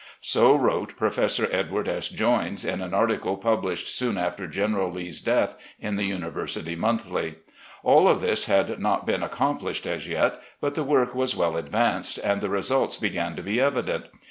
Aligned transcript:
So 0.21 0.55
wrote 0.55 0.97
Professor 0.97 1.47
Edward 1.51 1.87
S. 1.87 2.09
Jojnties 2.11 2.67
in 2.67 2.81
an 2.81 2.91
article 2.91 3.37
pub 3.37 3.61
lished 3.61 3.85
soon 3.85 4.17
after 4.17 4.47
General 4.47 4.91
Lee's 4.91 5.21
death, 5.21 5.55
in 5.79 5.95
the 5.95 6.05
University 6.05 6.75
Monthly. 6.75 7.35
All 7.83 8.07
of 8.07 8.19
this 8.19 8.45
had 8.45 8.79
not 8.79 9.05
been 9.05 9.21
accomplished 9.21 9.85
as 9.85 10.07
yet, 10.07 10.41
but 10.59 10.73
the 10.73 10.83
work 10.83 11.13
was 11.13 11.35
well 11.35 11.55
advanced, 11.55 12.17
and 12.17 12.41
the 12.41 12.49
results 12.49 12.97
began 12.97 13.35
to 13.35 13.43
be 13.43 13.61
evident. 13.61 14.05